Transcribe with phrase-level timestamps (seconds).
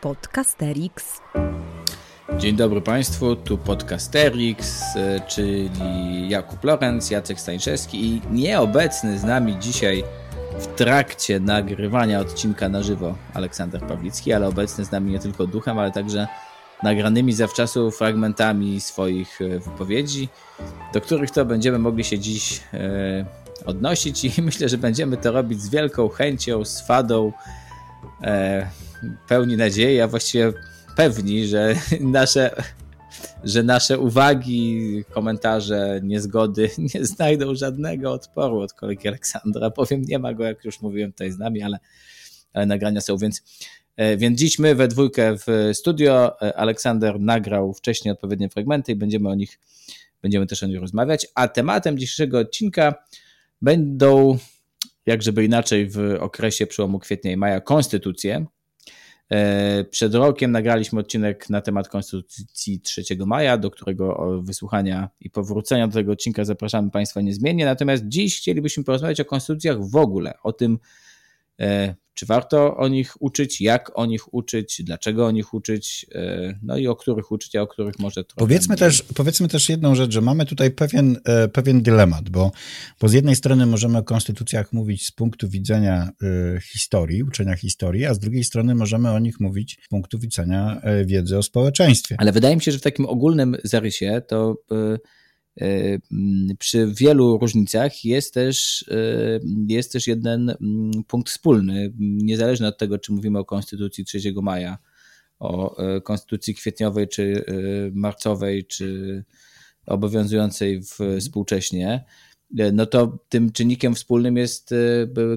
[0.00, 1.20] Podcasterix.
[2.38, 9.58] Dzień dobry Państwu, tu Podcasterix, e, czyli Jakub Lorenz, Jacek Stańczewski i nieobecny z nami
[9.58, 10.04] dzisiaj
[10.58, 15.78] w trakcie nagrywania odcinka na żywo Aleksander Pawlicki, ale obecny z nami nie tylko duchem,
[15.78, 16.28] ale także
[16.82, 20.28] nagranymi zawczasu fragmentami swoich e, wypowiedzi,
[20.94, 23.24] do których to będziemy mogli się dziś e,
[23.66, 27.32] odnosić i myślę, że będziemy to robić z wielką chęcią, z fadą,
[29.28, 30.52] pełni nadziei, a właściwie
[30.96, 32.62] pewni, że nasze,
[33.44, 39.70] że nasze uwagi, komentarze, niezgody nie znajdą żadnego odporu od kolegi Aleksandra.
[39.70, 41.78] Powiem, nie ma go, jak już mówiłem, tutaj z nami, ale,
[42.52, 43.42] ale nagrania są, więc
[43.96, 46.40] e, więc dziś my we dwójkę w studio.
[46.42, 49.58] E, Aleksander nagrał wcześniej odpowiednie fragmenty i będziemy o nich,
[50.22, 51.26] będziemy też o nich rozmawiać.
[51.34, 52.94] A tematem dzisiejszego odcinka
[53.62, 54.38] będą,
[55.06, 58.46] jak żeby inaczej, w okresie przełomu kwietnia i maja, konstytucje.
[59.32, 65.88] E, przed rokiem nagraliśmy odcinek na temat Konstytucji 3 maja, do którego wysłuchania i powrócenia
[65.88, 67.64] do tego odcinka zapraszamy Państwa niezmiennie.
[67.64, 70.78] Natomiast dziś chcielibyśmy porozmawiać o konstytucjach w ogóle, o tym,
[72.20, 76.76] czy warto o nich uczyć, jak o nich uczyć, dlaczego o nich uczyć, e, no
[76.76, 78.38] i o których uczyć, a o których może trochę.
[78.38, 82.52] Powiedzmy też, powiedzmy też jedną rzecz, że mamy tutaj pewien, e, pewien dylemat, bo,
[83.00, 88.06] bo z jednej strony możemy o konstytucjach mówić z punktu widzenia e, historii, uczenia historii,
[88.06, 92.16] a z drugiej strony możemy o nich mówić z punktu widzenia wiedzy o społeczeństwie.
[92.18, 94.98] Ale wydaje mi się, że w takim ogólnym zarysie to E,
[96.58, 100.54] przy wielu różnicach jest też, e, jest też jeden
[101.08, 104.78] punkt wspólny, niezależnie od tego, czy mówimy o Konstytucji 3 maja,
[105.38, 107.44] o e, Konstytucji kwietniowej, czy
[107.92, 109.24] marcowej, czy
[109.86, 110.82] obowiązującej
[111.20, 112.04] współcześnie,
[112.72, 114.74] no to tym czynnikiem wspólnym jest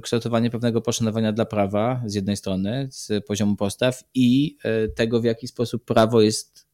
[0.02, 4.58] kształtowanie pewnego poszanowania dla prawa z jednej strony, z poziomu postaw i
[4.96, 6.73] tego, w jaki sposób prawo jest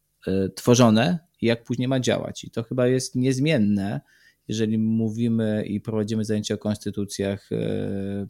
[0.56, 2.44] tworzone i jak później ma działać.
[2.44, 4.02] I to chyba jest niezmienne,
[4.48, 8.28] jeżeli mówimy i prowadzimy zajęcia o konstytucjach, e,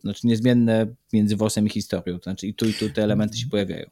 [0.00, 3.46] znaczy niezmienne między WOS-em i historią, to znaczy i tu i tu te elementy się
[3.46, 3.90] pojawiają.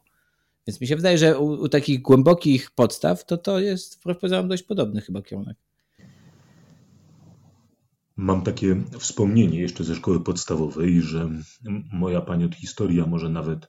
[0.67, 4.63] Więc mi się wydaje, że u, u takich głębokich podstaw to to jest wbrew dość
[4.63, 5.57] podobny chyba kierunek.
[8.15, 11.29] Mam takie wspomnienie jeszcze ze szkoły podstawowej, że
[11.93, 13.67] moja pani od historii, a może nawet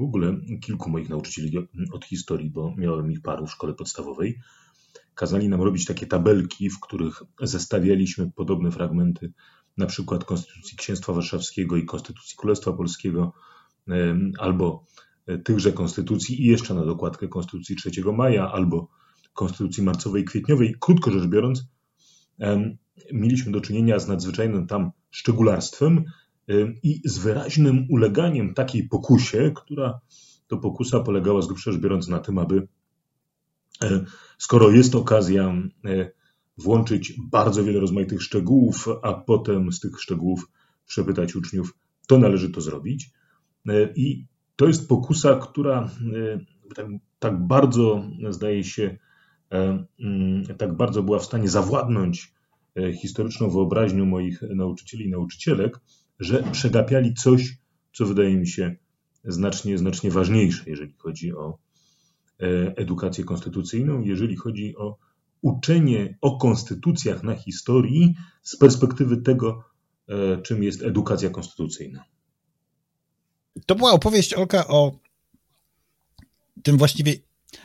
[0.00, 1.58] w ogóle kilku moich nauczycieli
[1.92, 4.40] od historii, bo miałem ich paru w szkole podstawowej,
[5.14, 9.32] kazali nam robić takie tabelki, w których zestawialiśmy podobne fragmenty,
[9.76, 13.32] na przykład Konstytucji Księstwa Warszawskiego i Konstytucji Królestwa Polskiego,
[14.38, 14.86] albo
[15.44, 18.88] tychże konstytucji i jeszcze na dokładkę Konstytucji 3 maja, albo
[19.32, 20.74] Konstytucji marcowej i kwietniowej.
[20.80, 21.64] Krótko rzecz biorąc,
[23.12, 26.04] mieliśmy do czynienia z nadzwyczajnym tam szczególarstwem,
[26.82, 30.00] i z wyraźnym uleganiem takiej pokusie, która
[30.50, 32.68] to pokusa polegała z grubsza rzecz biorąc na tym, aby
[33.82, 34.04] e,
[34.38, 36.10] skoro jest okazja e,
[36.58, 40.48] włączyć bardzo wiele rozmaitych szczegółów, a potem z tych szczegółów
[40.86, 41.74] przepytać uczniów,
[42.06, 43.10] to należy to zrobić.
[43.68, 45.90] E, I to jest pokusa, która
[46.74, 46.86] tak,
[47.18, 48.98] tak bardzo, zdaje się,
[49.50, 52.34] mm, tak bardzo była w stanie zawładnąć
[53.02, 55.80] historyczną wyobraźnią moich nauczycieli i nauczycielek,
[56.20, 57.58] że przegapiali coś,
[57.92, 58.76] co wydaje mi się
[59.24, 61.58] znacznie, znacznie ważniejsze, jeżeli chodzi o
[62.40, 64.96] e, edukację konstytucyjną, jeżeli chodzi o
[65.42, 69.64] uczenie o konstytucjach na historii z perspektywy tego,
[70.08, 72.04] e, czym jest edukacja konstytucyjna.
[73.66, 74.92] To była opowieść Olka o
[76.62, 77.14] tym właściwie.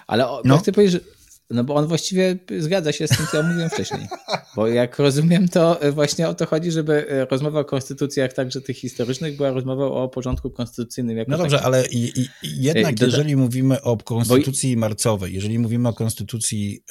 [0.08, 0.58] Ale o, no.
[0.58, 1.10] chcę powiedzieć, że
[1.50, 4.08] no bo on właściwie zgadza się z tym, co ja mówiłem wcześniej.
[4.56, 8.78] Bo jak rozumiem, to właśnie o to chodzi, żeby e, rozmowa o konstytucjach, także tych
[8.78, 11.18] historycznych, była rozmową o porządku konstytucyjnym.
[11.28, 11.74] no dobrze, takim.
[11.74, 14.80] ale i, i, jednak jeżeli mówimy o konstytucji bo...
[14.80, 16.84] marcowej, jeżeli mówimy o konstytucji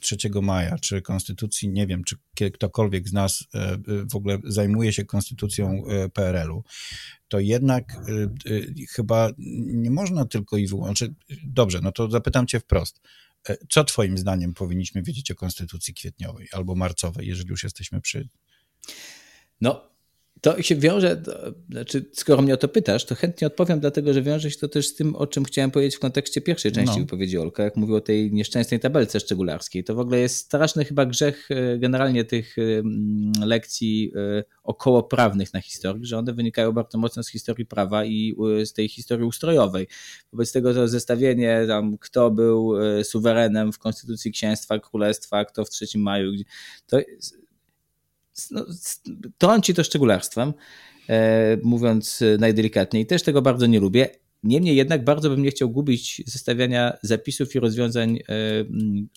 [0.00, 2.16] 3 e, maja, czy konstytucji, nie wiem, czy
[2.50, 3.78] ktokolwiek z nas e,
[4.10, 5.82] w ogóle zajmuje się konstytucją
[6.12, 6.62] PRL-u,
[7.28, 7.84] to jednak
[8.90, 9.30] chyba
[9.66, 11.08] nie można tylko i wyłącznie.
[11.46, 13.33] Dobrze, no to zapytam cię wprost E,
[13.68, 18.28] co Twoim zdaniem powinniśmy wiedzieć o konstytucji kwietniowej albo marcowej, jeżeli już jesteśmy przy.
[19.60, 19.93] No,
[20.44, 21.22] to się wiąże,
[21.70, 24.88] znaczy, skoro mnie o to pytasz, to chętnie odpowiem, dlatego że wiąże się to też
[24.88, 27.00] z tym, o czym chciałem powiedzieć w kontekście pierwszej części no.
[27.00, 29.84] wypowiedzi Olka, jak mówił o tej nieszczęsnej tabelce szczególarskiej.
[29.84, 32.62] To w ogóle jest straszny chyba grzech e, generalnie tych e,
[33.46, 38.72] lekcji e, okołoprawnych na historii, że one wynikają bardzo mocno z historii prawa i z
[38.72, 39.86] tej historii ustrojowej.
[40.32, 42.74] Wobec tego to zestawienie tam, kto był
[43.04, 46.32] suwerenem w konstytucji księstwa, królestwa, kto w 3 maju,
[46.86, 46.98] to
[48.50, 48.66] no,
[49.38, 50.52] trąci to szczególarstwem,
[51.08, 53.06] e, mówiąc najdelikatniej.
[53.06, 54.08] Też tego bardzo nie lubię.
[54.42, 58.18] Niemniej jednak bardzo bym nie chciał gubić zestawiania zapisów i rozwiązań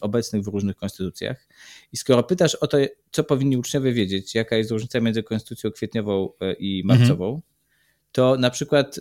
[0.01, 1.47] obecnych w różnych konstytucjach.
[1.93, 2.77] I skoro pytasz o to,
[3.11, 6.29] co powinni uczniowie wiedzieć, jaka jest różnica między konstytucją kwietniową
[6.59, 7.41] i marcową, mhm.
[8.11, 8.99] to na przykład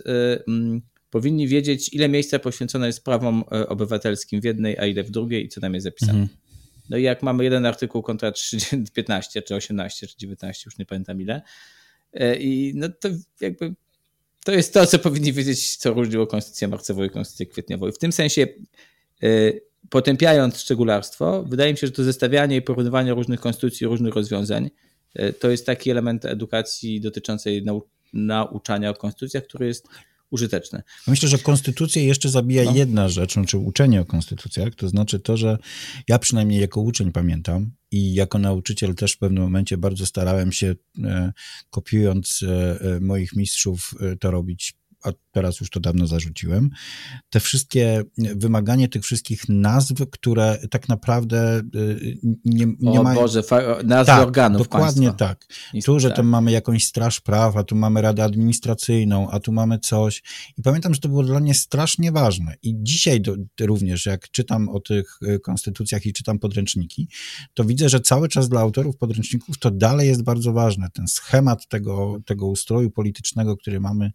[1.09, 5.49] powinni wiedzieć, ile miejsca poświęcone jest prawom obywatelskim w jednej, a ile w drugiej i
[5.49, 6.19] co tam jest zapisane.
[6.19, 6.46] Mhm.
[6.89, 8.31] No i jak mamy jeden artykuł kontra
[8.93, 11.41] 15, czy 18, czy 19, już nie pamiętam ile,
[12.13, 13.09] e, i no to
[13.41, 13.75] jakby
[14.45, 17.87] to jest to, co powinni wiedzieć, co różniło konstytucję marcową i konstytucję kwietniową.
[17.87, 18.47] I w tym sensie
[19.23, 19.27] e,
[19.89, 24.69] potępiając szczególarstwo, wydaje mi się, że to zestawianie i porównywanie różnych konstytucji, różnych rozwiązań,
[25.15, 27.81] e, to jest taki element edukacji dotyczącej nau
[28.13, 29.87] nauczania o konstytucjach, który jest
[30.29, 30.83] użyteczne.
[31.07, 32.75] Myślę, że konstytucję jeszcze zabija no.
[32.75, 35.57] jedna rzecz, czy znaczy uczenie o konstytucjach, to znaczy to, że
[36.07, 40.75] ja przynajmniej jako uczeń pamiętam i jako nauczyciel też w pewnym momencie bardzo starałem się,
[41.03, 41.33] e,
[41.69, 44.77] kopiując e, e, moich mistrzów, to robić
[45.07, 46.69] a teraz już to dawno zarzuciłem,
[47.29, 53.19] te wszystkie, wymaganie tych wszystkich nazw, które tak naprawdę y, nie, nie o mają...
[53.19, 53.43] Boże,
[53.83, 55.27] nazwy tak, organów dokładnie państwa.
[55.27, 55.45] tak.
[55.85, 60.23] Tu, że tam mamy jakąś straż prawa, tu mamy radę administracyjną, a tu mamy coś.
[60.57, 62.55] I pamiętam, że to było dla mnie strasznie ważne.
[62.63, 67.07] I dzisiaj do, również, jak czytam o tych y, konstytucjach i czytam podręczniki,
[67.53, 70.89] to widzę, że cały czas dla autorów podręczników to dalej jest bardzo ważne.
[70.93, 74.11] Ten schemat tego, tego ustroju politycznego, który mamy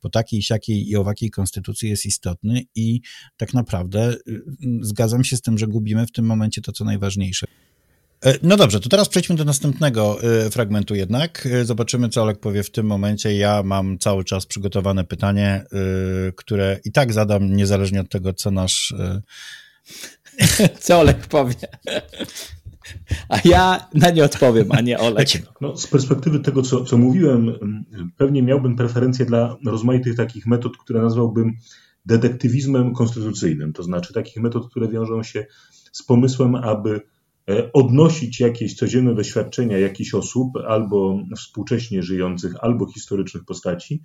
[0.00, 3.00] po takiej siakiej takiej i owakiej konstytucji jest istotny i
[3.36, 4.42] tak naprawdę y,
[4.80, 7.46] zgadzam się z tym, że gubimy w tym momencie to, co najważniejsze.
[8.24, 11.46] E, no dobrze, to teraz przejdźmy do następnego y, fragmentu jednak.
[11.46, 13.36] Y, zobaczymy, co Olek powie w tym momencie.
[13.36, 15.64] Ja mam cały czas przygotowane pytanie,
[16.36, 18.94] które i tak zadam, niezależnie od tego, co nasz...
[20.80, 21.54] Co Olek powie?
[23.28, 25.28] A ja na nie odpowiem, a nie Olek.
[25.60, 27.52] No, z perspektywy tego, co, co mówiłem,
[28.16, 31.52] pewnie miałbym preferencję dla rozmaitych takich metod, które nazwałbym
[32.06, 35.46] detektywizmem konstytucyjnym, to znaczy takich metod, które wiążą się
[35.92, 37.00] z pomysłem, aby
[37.50, 44.02] e, odnosić jakieś codzienne doświadczenia jakichś osób, albo współcześnie żyjących, albo historycznych postaci,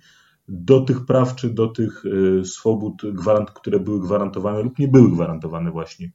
[0.48, 2.02] do tych praw czy do tych
[2.40, 3.02] e, swobód,
[3.54, 6.12] które były gwarantowane lub nie były gwarantowane właśnie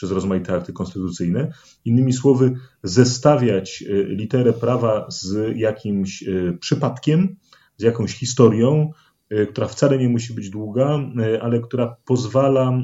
[0.00, 1.52] przez rozmaite akty konstytucyjne.
[1.84, 2.52] Innymi słowy,
[2.82, 7.36] zestawiać e, literę prawa z jakimś e, przypadkiem,
[7.76, 8.90] z jakąś historią,
[9.30, 10.98] e, która wcale nie musi być długa,
[11.40, 12.82] ale która pozwala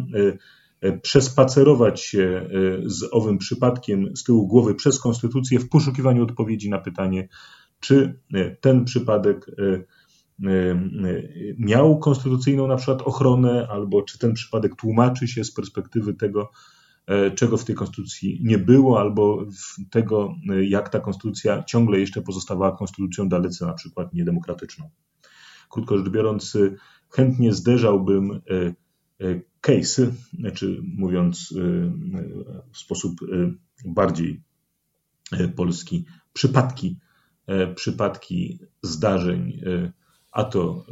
[1.02, 2.48] przespacerować się
[2.84, 7.28] z owym przypadkiem z tyłu głowy przez konstytucję w poszukiwaniu odpowiedzi na pytanie,
[7.80, 8.20] czy
[8.60, 9.46] ten przypadek
[11.58, 16.50] miał konstytucyjną na przykład ochronę, albo czy ten przypadek tłumaczy się z perspektywy tego,
[17.34, 19.46] czego w tej konstytucji nie było, albo
[19.90, 24.90] tego, e, jak ta konstytucja ciągle jeszcze pozostawała konstytucją dalece na przykład niedemokratyczną.
[25.70, 26.74] Krótko rzecz biorąc, e,
[27.10, 28.40] chętnie zderzałbym
[29.60, 31.54] case, znaczy mówiąc
[32.72, 33.20] w sposób
[33.84, 34.42] bardziej
[35.56, 36.98] polski, przypadki,
[37.74, 39.60] przypadki zdarzeń,
[40.32, 40.86] a to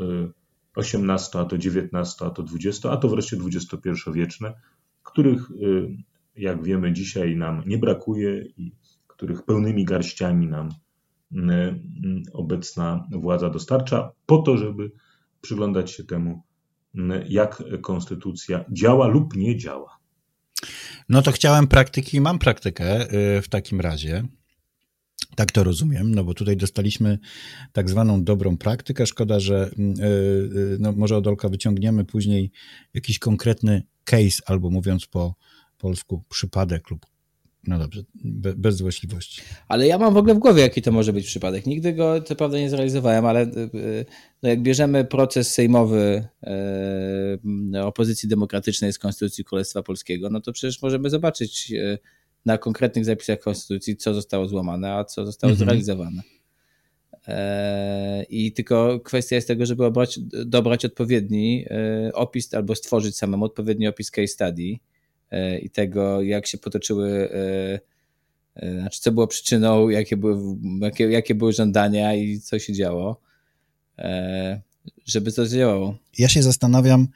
[0.74, 4.54] 18, a to 19, a to 20, a to wreszcie 21-wieczne,
[5.04, 5.96] których, y,
[6.36, 8.72] jak wiemy, dzisiaj nam nie brakuje i
[9.06, 14.92] których pełnymi garściami nam y, y, obecna władza dostarcza, po to, żeby
[15.40, 16.42] przyglądać się temu,
[17.28, 19.98] jak konstytucja działa lub nie działa.
[21.08, 23.06] No to chciałem praktyki i mam praktykę
[23.42, 24.24] w takim razie.
[25.36, 27.18] Tak to rozumiem, no bo tutaj dostaliśmy
[27.72, 29.06] tak zwaną dobrą praktykę.
[29.06, 29.70] Szkoda, że
[30.78, 32.50] no może od Olka wyciągniemy później
[32.94, 35.34] jakiś konkretny case, albo mówiąc po
[35.78, 37.06] polsku przypadek lub
[37.66, 39.42] no dobrze, be, bez złośliwości.
[39.68, 41.66] Ale ja mam w ogóle w głowie, jaki to może być przypadek.
[41.66, 44.04] Nigdy go co prawda nie zrealizowałem, ale y,
[44.42, 50.82] no jak bierzemy proces sejmowy e, opozycji demokratycznej z Konstytucji Królestwa Polskiego, no to przecież
[50.82, 51.98] możemy zobaczyć e,
[52.46, 55.68] na konkretnych zapisach Konstytucji, co zostało złamane, a co zostało mhm.
[55.68, 56.22] zrealizowane.
[57.28, 63.44] E, I tylko kwestia jest tego, żeby obrać, dobrać odpowiedni e, opis albo stworzyć samemu
[63.44, 64.76] odpowiedni opis case study
[65.30, 67.28] e, i tego, jak się potoczyły,
[68.80, 73.20] znaczy co było przyczyną, jakie były, jakie, jakie były żądania i co się działo,
[75.04, 75.98] żeby to działało.
[76.18, 77.08] Ja się zastanawiam,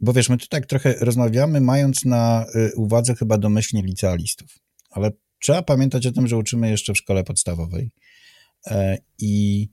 [0.00, 2.46] bo wiesz, my tu tak trochę rozmawiamy, mając na
[2.76, 4.58] uwadze chyba domyślnie licealistów,
[4.90, 7.90] ale trzeba pamiętać o tym, że uczymy jeszcze w szkole podstawowej
[9.18, 9.68] I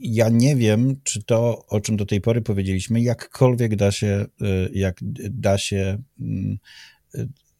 [0.00, 4.46] ja nie wiem, czy to, o czym do tej pory powiedzieliśmy, jakkolwiek da się, e,
[4.72, 4.98] jak
[5.30, 6.58] da się mm,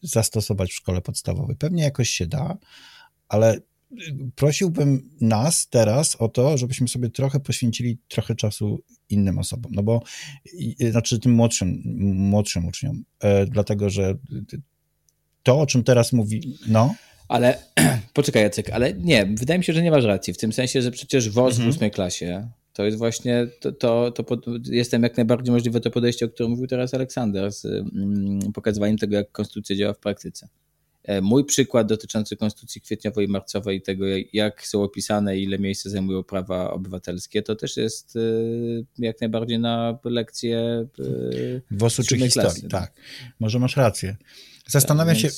[0.01, 1.55] zastosować w szkole podstawowej.
[1.55, 2.57] Pewnie jakoś się da,
[3.27, 3.59] ale
[4.35, 10.03] prosiłbym nas teraz o to, żebyśmy sobie trochę poświęcili trochę czasu innym osobom, no bo
[10.91, 11.81] znaczy tym młodszym,
[12.15, 14.17] młodszym uczniom, e, dlatego że
[15.43, 16.95] to, o czym teraz mówi, no.
[17.31, 17.57] Ale
[18.13, 20.33] poczekaj, Jacek, ale nie, wydaje mi się, że nie masz racji.
[20.33, 21.71] W tym sensie, że przecież WOS mhm.
[21.71, 25.91] w ósmej klasie to jest właśnie, to, to, to pod, jestem jak najbardziej możliwe to
[25.91, 30.47] podejście, o którym mówił teraz Aleksander, z mm, pokazywaniem tego, jak konstytucja działa w praktyce.
[31.03, 35.89] E, mój przykład dotyczący konstytucji kwietniowej i marcowej i tego, jak są opisane, ile miejsca
[35.89, 38.19] zajmują prawa obywatelskie, to też jest e,
[38.99, 40.87] jak najbardziej na lekcję e,
[41.71, 42.51] WOS-u czy historii.
[42.51, 42.93] Klasy, tak,
[43.39, 44.15] może masz rację.
[44.67, 45.29] Zastanawiam tak, się,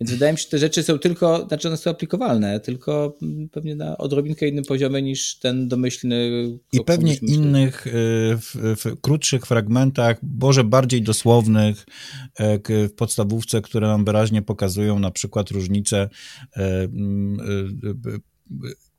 [0.00, 3.18] więc wydaje mi się, że te rzeczy są tylko, znaczy one są aplikowalne, tylko
[3.52, 6.30] pewnie na odrobinkę innym poziomie niż ten domyślny.
[6.72, 7.90] I pewnie innych, y,
[8.36, 11.86] w, w, krótszych fragmentach, może bardziej dosłownych
[12.34, 16.08] e, w podstawówce, które nam wyraźnie pokazują na przykład różnice
[16.56, 16.88] e, y,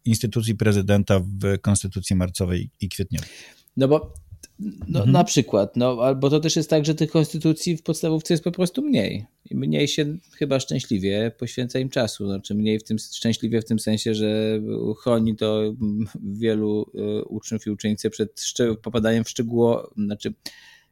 [0.06, 3.30] instytucji prezydenta w konstytucji marcowej i kwietniowej.
[3.78, 4.14] No bo
[4.60, 5.12] no, mhm.
[5.12, 8.52] Na przykład, no, albo to też jest tak, że tych konstytucji w podstawówce jest po
[8.52, 9.26] prostu mniej.
[9.52, 12.26] I mniej się chyba szczęśliwie poświęca im czasu.
[12.26, 14.62] Znaczy mniej w tym szczęśliwie w tym sensie, że
[14.98, 15.74] chroni to
[16.24, 18.42] wielu e, uczniów i uczennice przed
[18.82, 20.34] popadaniem w szczegóło, znaczy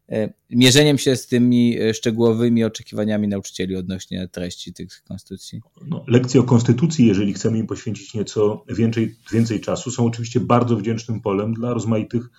[0.10, 5.62] e, mierzeniem się z tymi e, szczegółowymi oczekiwaniami nauczycieli odnośnie treści tych konstytucji.
[5.88, 10.78] No, lekcje o konstytucji, jeżeli chcemy im poświęcić nieco więcej, więcej czasu, są oczywiście bardzo
[10.78, 12.30] wdzięcznym polem dla rozmaitych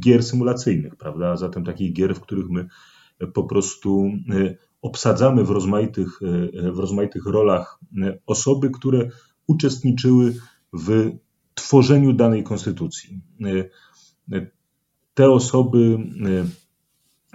[0.00, 1.36] gier symulacyjnych, prawda?
[1.36, 2.68] Zatem takich gier, w których my
[3.34, 9.08] po prostu e, obsadzamy w rozmaitych, e, w rozmaitych rolach e, osoby, które
[9.46, 10.34] uczestniczyły
[10.72, 11.10] w
[11.54, 13.20] tworzeniu danej konstytucji.
[15.14, 15.98] Te osoby,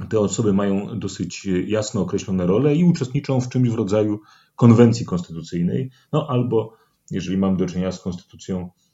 [0.10, 4.20] te osoby mają dosyć jasno określone role i uczestniczą w czymś w rodzaju
[4.56, 6.74] konwencji konstytucyjnej, no albo
[7.12, 8.91] jeżeli mamy do czynienia z konstytucją E,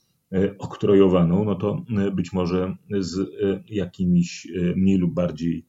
[0.59, 5.65] oktrojowaną, no to e, być może z e, jakimiś mniej lub bardziej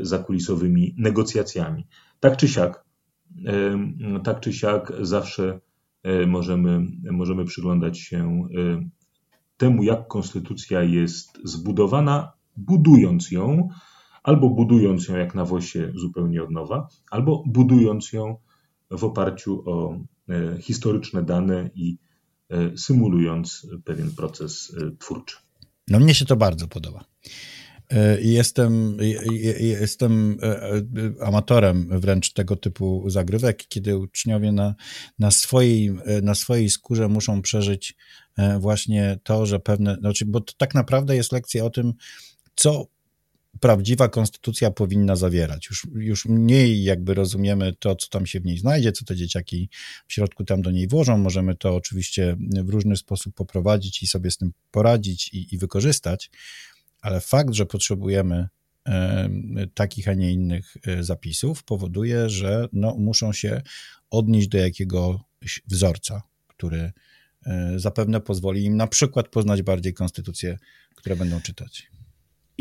[0.00, 1.86] zakulisowymi negocjacjami.
[2.20, 2.84] Tak czy siak,
[4.24, 5.60] tak czy siak zawsze
[6.26, 8.48] możemy, możemy przyglądać się
[9.56, 13.68] temu, jak konstytucja jest zbudowana, budując ją,
[14.22, 18.36] albo budując ją jak na wosie zupełnie od nowa, albo budując ją
[18.90, 19.98] w oparciu o
[20.60, 22.11] historyczne dane i E,
[22.76, 25.36] symulując pewien proces e, twórczy.
[25.88, 27.04] No mnie się to bardzo podoba.
[27.90, 28.96] E, jestem,
[29.60, 30.38] jestem
[31.20, 34.74] amatorem wręcz tego typu zagrywek, kiedy uczniowie na,
[35.18, 35.92] na, swojej,
[36.22, 37.96] na swojej skórze muszą przeżyć
[38.60, 41.94] właśnie to, że pewne, znaczy, bo to tak naprawdę jest lekcja o tym,
[42.56, 42.86] co
[43.60, 45.66] prawdziwa konstytucja powinna zawierać.
[45.70, 49.68] Już, już mniej jakby rozumiemy to, co tam się w niej znajdzie, co te dzieciaki
[50.06, 51.18] w środku tam do niej włożą.
[51.18, 56.30] Możemy to oczywiście w różny sposób poprowadzić i sobie z tym poradzić i, i wykorzystać,
[57.00, 58.48] ale fakt, że potrzebujemy
[59.74, 63.62] takich, a nie innych e, zapisów, powoduje, że no, muszą się
[64.10, 66.92] odnieść do jakiegoś wzorca, który
[67.46, 70.58] e, zapewne pozwoli im na przykład poznać bardziej konstytucje,
[70.94, 71.91] które będą czytać.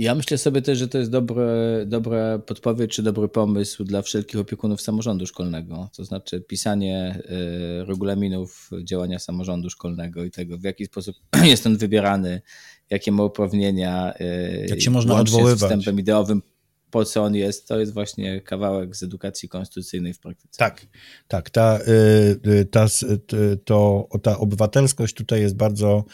[0.01, 1.45] Ja myślę sobie też, że to jest dobre,
[1.85, 5.89] dobra podpowiedź czy dobry pomysł dla wszelkich opiekunów samorządu szkolnego.
[5.95, 7.19] To znaczy pisanie
[7.81, 12.41] y, regulaminów działania samorządu szkolnego i tego, w jaki sposób jest on wybierany,
[12.89, 15.59] jakie ma uprawnienia, y, jak się można odwoływać.
[15.59, 16.41] z wstępem ideowym,
[16.91, 20.57] po co on jest, to jest właśnie kawałek z edukacji konstytucyjnej w praktyce.
[20.57, 20.87] Tak,
[21.27, 21.49] tak.
[21.49, 22.85] Ta, y, y, ta,
[23.65, 26.05] to, ta obywatelskość tutaj jest bardzo,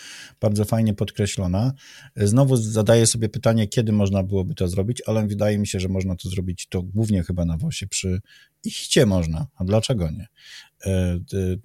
[0.42, 1.74] bardzo fajnie podkreślona.
[2.16, 6.16] Znowu zadaję sobie pytanie, kiedy można byłoby to zrobić, ale wydaje mi się, że można
[6.16, 8.22] to zrobić to głównie chyba na WOSie przy
[8.64, 10.28] ichcie można, a dlaczego nie?
[11.34, 11.60] Y,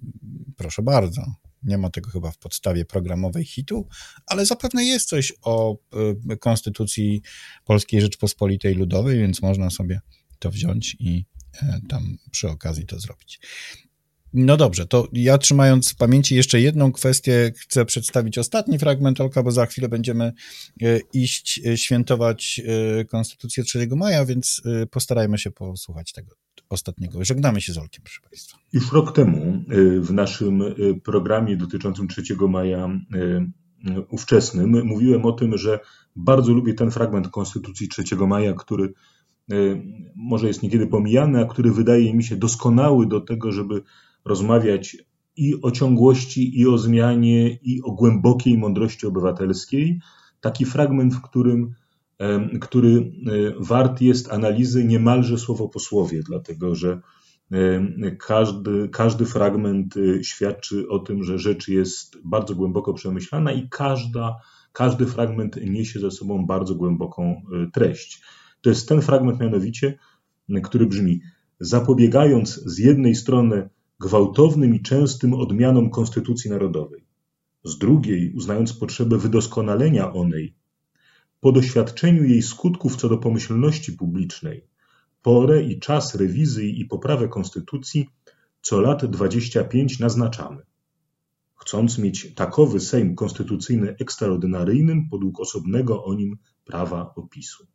[0.57, 1.42] proszę bardzo.
[1.63, 3.87] Nie ma tego chyba w podstawie programowej hitu,
[4.27, 5.77] ale zapewne jest coś o
[6.33, 7.21] y, Konstytucji
[7.65, 10.01] Polskiej Rzeczpospolitej Ludowej, więc można sobie
[10.39, 11.25] to wziąć i
[11.61, 13.39] e, tam przy okazji to zrobić.
[14.33, 19.43] No dobrze, to ja trzymając w pamięci jeszcze jedną kwestię, chcę przedstawić ostatni fragment Olka,
[19.43, 20.33] bo za chwilę będziemy e,
[21.13, 22.61] iść e, świętować
[23.09, 26.35] Konstytucję 3 maja, więc postarajmy się posłuchać tego
[26.73, 27.25] ostatniego.
[27.25, 28.57] Żegnamy się z Olkiem, proszę Państwa.
[28.73, 35.31] Już rok temu y, w naszym y, programie dotyczącym 3 maja y, ówczesnym mówiłem o
[35.31, 35.79] tym, że
[36.15, 38.93] bardzo lubię ten fragment Konstytucji 3 maja, który
[40.15, 43.81] może jest niekiedy pomijany, a który wydaje mi się doskonały do tego, żeby
[44.25, 44.97] rozmawiać
[45.37, 49.99] i o ciągłości, i o zmianie, i o głębokiej mądrości obywatelskiej.
[50.41, 51.73] Taki fragment, w którym
[52.61, 53.11] który
[53.59, 57.01] wart jest analizy niemalże słowo po słowie, dlatego że
[58.19, 64.35] Każdy, każdy fragment świadczy o tym, że rzecz jest bardzo głęboko przemyślana i każda,
[64.71, 67.41] każdy fragment niesie ze sobą bardzo głęboką
[67.73, 68.21] treść.
[68.61, 69.99] To jest ten fragment mianowicie,
[70.63, 71.21] który brzmi:
[71.59, 77.05] Zapobiegając z jednej strony gwałtownym i częstym odmianom Konstytucji Narodowej,
[77.63, 80.55] z drugiej uznając potrzebę wydoskonalenia onej,
[81.43, 84.67] po doświadczeniu jej skutków co do pomyślności publicznej,
[85.21, 88.09] porę i czas rewizji i poprawy Konstytucji
[88.61, 90.61] co lat 25 naznaczamy.
[91.55, 97.67] Chcąc mieć takowy Sejm Konstytucyjny ekstraordynaryjnym podług osobnego o nim prawa opisu.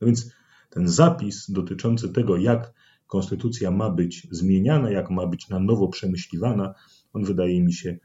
[0.00, 0.30] No więc
[0.70, 2.72] ten zapis dotyczący tego, jak
[3.06, 6.74] konstytucja ma być zmieniana, jak ma być na nowo przemyśliwana,
[7.12, 7.98] on wydaje mi się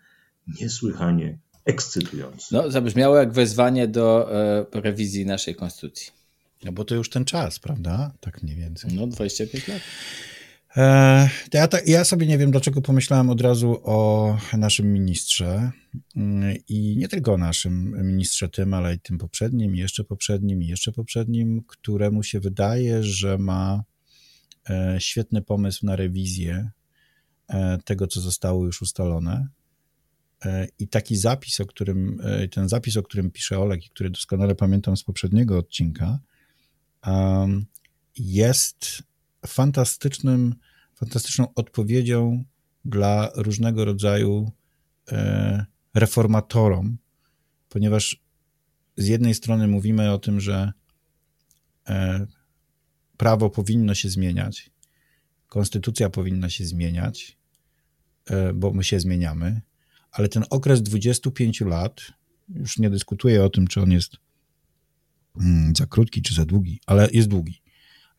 [0.48, 2.56] niesłychanie ekscytujący.
[2.56, 6.12] No, zabrzmiało jak wezwanie do e, rewizji naszej konstytucji.
[6.64, 8.12] No bo to już ten czas, prawda?
[8.20, 8.94] Tak mniej więcej.
[8.94, 9.82] No, 25 lat.
[10.78, 15.72] E, ja, ja, sobie nie wiem, dlaczego pomyślałem od razu o naszym ministrze
[16.16, 20.64] mm, i nie tylko o naszym ministrze tym, ale i tym poprzednim, i jeszcze poprzednim,
[20.64, 23.84] i jeszcze poprzednim, któremu się wydaje, że ma
[24.70, 26.72] e, świetny pomysł na rewizję
[27.86, 29.48] tego, co zostało już ustalone.
[30.80, 32.22] I taki zapis, o którym,
[32.52, 36.20] ten zapis, o którym pisze Olek i który doskonale pamiętam z poprzedniego odcinka,
[38.18, 39.04] jest
[39.48, 40.56] fantastycznym,
[40.96, 42.44] fantastyczną odpowiedzią
[42.86, 44.52] dla różnego rodzaju
[45.12, 46.98] e, reformatorom,
[47.70, 48.24] ponieważ
[48.98, 50.72] z jednej strony mówimy o tym, że
[51.90, 52.26] e,
[53.18, 54.72] prawo powinno się zmieniać,
[55.48, 57.38] konstytucja powinna się zmieniać,
[58.26, 59.62] e, bo my się zmieniamy,
[60.12, 62.02] ale ten okres 25 lat,
[62.50, 64.12] już nie dyskutuję o tym, czy on jest
[65.42, 67.62] mm, za krótki, czy za długi, ale jest długi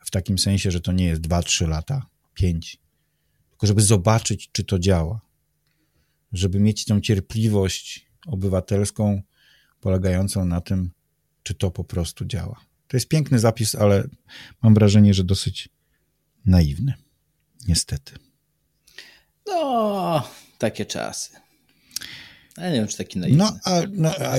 [0.05, 2.79] w takim sensie, że to nie jest 2-3 lata, 5,
[3.51, 5.21] tylko żeby zobaczyć, czy to działa,
[6.33, 9.23] żeby mieć tą cierpliwość obywatelską
[9.81, 10.91] polegającą na tym,
[11.43, 12.61] czy to po prostu działa.
[12.89, 14.09] To jest piękny zapis, ale
[14.63, 15.69] mam wrażenie, że dosyć
[16.45, 16.95] naiwny.
[17.69, 18.15] Niestety.
[19.47, 20.29] No,
[20.59, 21.31] takie czasy.
[22.59, 23.39] Ja nie wiem, czy taki naiwny.
[23.39, 24.37] No, a, no, a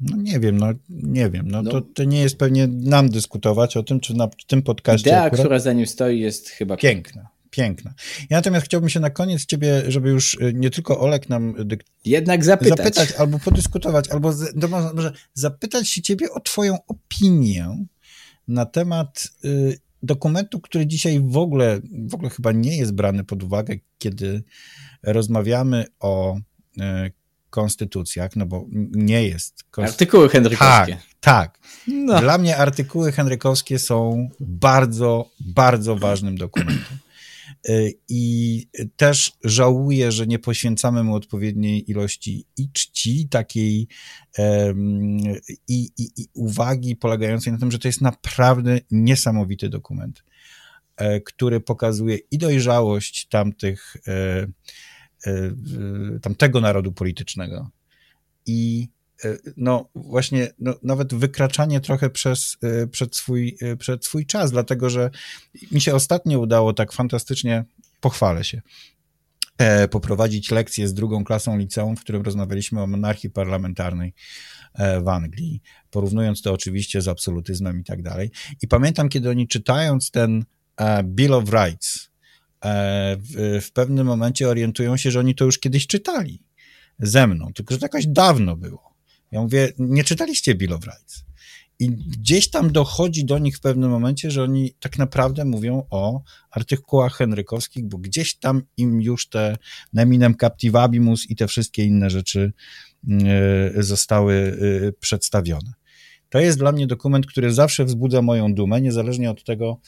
[0.00, 1.50] no nie wiem, no nie wiem.
[1.50, 5.10] No, no, to, to nie jest pewnie nam dyskutować o tym, czy na tym podcaście.
[5.10, 5.40] Idea, akurat...
[5.40, 7.28] która za nim stoi, jest chyba piękna.
[7.50, 7.94] Piękna.
[8.30, 11.84] Ja natomiast chciałbym się na koniec ciebie, żeby już y, nie tylko Olek nam dyk...
[12.04, 12.78] jednak zapytać.
[12.78, 14.54] zapytać, albo podyskutować, albo z...
[14.94, 17.86] może zapytać się ciebie o twoją opinię
[18.48, 21.80] na temat y, dokumentu, który dzisiaj w ogóle,
[22.10, 24.42] w ogóle chyba nie jest brany pod uwagę, kiedy
[25.02, 26.80] rozmawiamy o y,
[27.50, 29.64] konstytucjach, no bo nie jest.
[29.70, 29.92] Konst...
[29.92, 30.96] Artykuły henrykowskie.
[30.96, 31.58] Tak, tak.
[31.88, 32.20] No.
[32.20, 36.98] Dla mnie artykuły henrykowskie są bardzo, bardzo ważnym dokumentem.
[37.68, 38.66] Y, I
[38.96, 43.88] też żałuję, że nie poświęcamy mu odpowiedniej ilości i czci, takiej
[45.68, 50.24] i, i, i, uwagi polegającej na tym, że to jest naprawdę niesamowity dokument,
[50.96, 54.46] e, który pokazuje i dojrzałość tamtych e,
[55.26, 55.52] E,
[56.22, 57.70] tamtego narodu politycznego.
[58.46, 58.88] I
[59.56, 65.10] no właśnie, no, nawet wykraczanie trochę przez, e, przed, swój, przed swój czas, dlatego że
[65.72, 67.64] mi się ostatnio udało tak fantastycznie,
[68.00, 68.62] pochwalę się,
[69.90, 74.14] poprowadzić lekcję z drugą klasą liceum, w którym rozmawialiśmy o monarchii parlamentarnej
[75.02, 78.30] w Anglii, porównując to oczywiście z absolutyzmem i tak dalej.
[78.62, 80.44] I pamiętam, kiedy oni czytając ten
[81.04, 82.08] Bill of Rights,
[82.64, 86.42] E, w, w pewnym momencie orientują się, że oni to już kiedyś czytali
[86.98, 88.87] ze mną, tylko że to jakoś dawno było.
[89.30, 91.24] Ja mówię, nie czytaliście Bill of Rights.
[91.80, 96.22] I gdzieś tam dochodzi do nich w pewnym momencie, że oni tak naprawdę mówią o
[96.50, 99.56] artykułach henrykowskich, bo gdzieś tam im już te
[99.92, 102.52] neminem captivabimus i te wszystkie inne rzeczy
[103.10, 105.72] e, zostały e, przedstawione.
[106.30, 109.80] To jest dla mnie dokument, który zawsze wzbudza moją dumę, niezależnie od tego,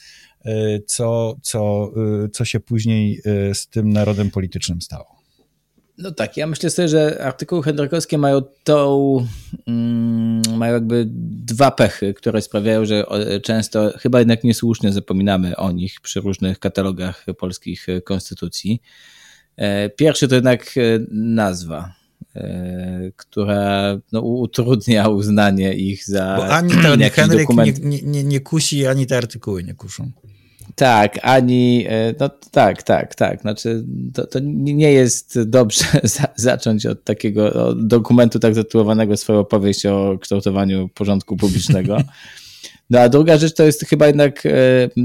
[0.45, 1.91] e, co, co,
[2.33, 3.21] co się później
[3.53, 5.20] z tym narodem politycznym stało.
[5.97, 9.27] No tak, ja myślę sobie, że artykuły henrykowskie mają tą,
[9.67, 11.07] mm, mają jakby
[11.45, 13.05] dwa pechy, które sprawiają, że
[13.43, 18.81] często chyba jednak niesłusznie zapominamy o nich przy różnych katalogach polskich konstytucji.
[19.95, 20.75] Pierwszy to jednak
[21.11, 22.01] nazwa.
[22.35, 26.35] E, która no, utrudnia uznanie ich za.
[26.37, 30.11] Bo ani ten Henryk nie, nie, nie kusi, ani te artykuły nie kuszą.
[30.75, 33.41] Tak, ani, e, no tak, tak, tak.
[33.41, 39.39] Znaczy, to, to nie jest dobrze za, zacząć od takiego od dokumentu tak zatytułowanego swoją
[39.39, 41.97] opowieść o kształtowaniu porządku publicznego.
[42.89, 44.49] No a druga rzecz to jest chyba jednak e,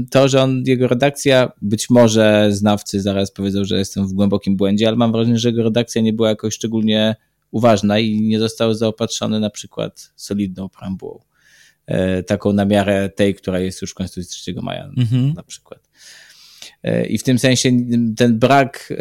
[0.09, 4.87] to, że on, jego redakcja, być może znawcy zaraz powiedzą, że jestem w głębokim błędzie,
[4.87, 7.15] ale mam wrażenie, że jego redakcja nie była jakoś szczególnie
[7.51, 11.19] uważna i nie został zaopatrzony na przykład solidną preambułą.
[11.87, 15.33] E, taką na miarę tej, która jest już w Konstytucji 3 maja mhm.
[15.33, 15.79] na przykład.
[16.83, 17.71] E, I w tym sensie
[18.17, 18.93] ten brak.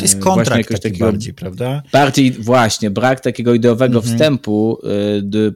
[0.00, 1.82] E, to jest kontrakt taki takiego, bardziej, prawda?
[1.92, 4.14] Bardziej, właśnie, brak takiego ideowego mhm.
[4.14, 4.78] wstępu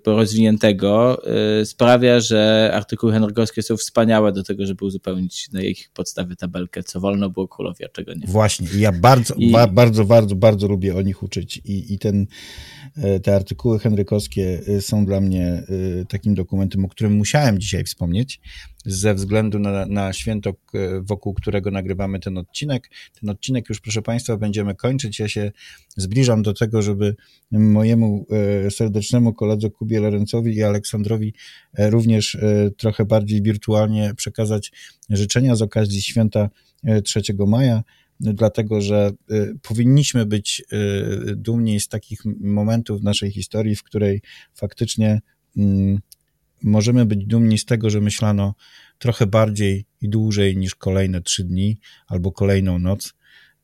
[0.07, 1.23] e, rozwiniętego
[1.65, 7.01] sprawia, że artykuły henrykowskie są wspaniałe do tego, żeby uzupełnić na ich podstawie tabelkę, co
[7.01, 8.27] wolno było królowi, a czego nie.
[8.27, 9.51] Właśnie, ja bardzo, I...
[9.51, 12.27] ba, bardzo, bardzo, bardzo lubię o nich uczyć i, i ten,
[13.23, 15.63] te artykuły henrykowskie są dla mnie
[16.09, 18.41] takim dokumentem, o którym musiałem dzisiaj wspomnieć,
[18.87, 20.53] ze względu na, na święto,
[21.01, 22.90] wokół którego nagrywamy ten odcinek.
[23.20, 25.18] Ten odcinek już, proszę Państwa, będziemy kończyć.
[25.18, 25.53] Ja się
[25.97, 27.16] zbliżam do tego, żeby
[27.51, 28.27] mojemu
[28.66, 31.35] e, serdecznemu koledze Kubie Lorencowi i Aleksandrowi
[31.75, 34.73] e, również e, trochę bardziej wirtualnie przekazać
[35.11, 36.51] życzenia z okazji święta
[37.05, 37.83] 3 maja
[38.20, 39.11] dlatego że
[39.62, 40.64] powinniśmy być
[41.37, 44.23] dumni z takich momentów w naszej historii, w której
[44.55, 45.20] faktycznie
[45.57, 45.99] mm,
[46.64, 48.55] możemy być dumni z tego, że myślano
[48.98, 53.14] trochę bardziej i dłużej niż kolejne trzy dni albo kolejną noc,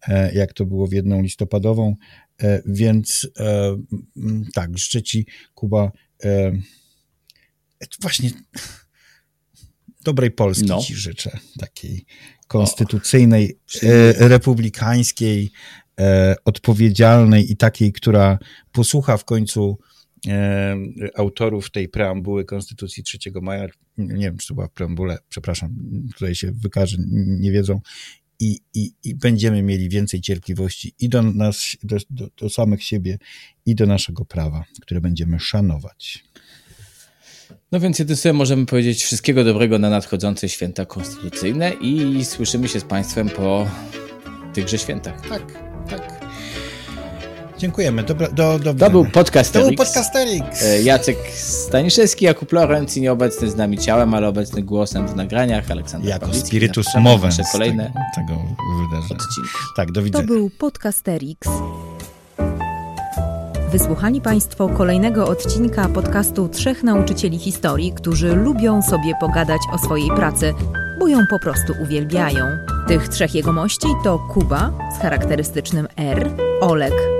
[0.08, 1.96] e, jak to było w jedną listopadową.
[2.42, 3.76] E, więc e,
[4.54, 5.92] tak, życzę Ci, Kuba,
[8.00, 8.30] właśnie
[10.04, 10.80] dobrej Polski no.
[10.80, 12.04] Ci życzę, takiej
[12.46, 15.50] konstytucyjnej, o, republikańskiej,
[16.44, 18.38] odpowiedzialnej i takiej, która
[18.72, 19.78] posłucha w końcu
[21.16, 23.66] autorów tej preambuły Konstytucji 3 maja,
[23.98, 25.76] nie wiem, czy to była preambule, przepraszam,
[26.16, 27.80] tutaj się wykaże, nie wiedzą,
[28.40, 33.18] i, i, i będziemy mieli więcej cierpliwości i do nas, do, do, do samych siebie,
[33.66, 36.24] i do naszego prawa, które będziemy szanować.
[37.72, 42.80] No więc jedynie sobie możemy powiedzieć wszystkiego dobrego na nadchodzące święta konstytucyjne i słyszymy się
[42.80, 43.70] z Państwem po
[44.54, 45.28] tychże świętach.
[45.28, 45.52] Tak,
[45.90, 46.19] tak.
[47.60, 48.02] Dziękujemy.
[48.02, 49.52] Do, do, do to był Podcasterix.
[49.52, 50.62] To był Podcasterix.
[50.62, 55.70] E, Jacek Staniszewski, Jakub Lorenz, nieobecny z nami ciałem, ale obecny głosem w nagraniach.
[55.70, 56.48] Aleksander Jako Pawlicki.
[56.48, 58.40] spirytus mowę kolejne tego, tego
[58.90, 59.20] wydarzenia.
[59.76, 60.24] Tak, do widzenia.
[60.24, 61.48] To był Podcasterix.
[63.72, 70.54] Wysłuchali Państwo kolejnego odcinka podcastu Trzech Nauczycieli Historii, którzy lubią sobie pogadać o swojej pracy,
[70.98, 72.44] bo ją po prostu uwielbiają.
[72.88, 77.19] Tych trzech jegomości to Kuba z charakterystycznym R, Olek